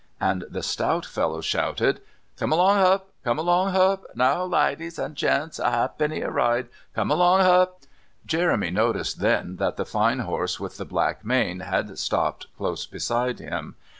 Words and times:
And 0.19 0.45
the 0.49 0.63
stout 0.63 1.05
fellow 1.05 1.41
shouted: 1.41 2.01
"Come 2.35 2.51
along 2.51 2.77
hup! 2.79 3.09
Come 3.23 3.37
along 3.37 3.73
hup! 3.73 4.03
Now, 4.15 4.43
lidies 4.45 4.97
and 4.97 5.15
gents! 5.15 5.59
A 5.59 5.65
'alfpenny 5.67 6.21
a 6.21 6.31
ride! 6.31 6.69
Come 6.95 7.11
along 7.11 7.41
hup!" 7.41 7.81
Jeremy 8.25 8.71
noticed 8.71 9.19
then 9.19 9.57
that 9.57 9.77
the 9.77 9.85
fine 9.85 10.21
horse 10.21 10.59
with 10.59 10.77
the 10.77 10.85
black 10.85 11.23
mane 11.23 11.59
had 11.59 11.99
stopped 11.99 12.47
close 12.57 12.87
beside 12.87 13.37
him. 13.37 13.75